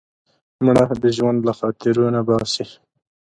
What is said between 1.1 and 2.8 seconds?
ژوند له خاطرو نه باسې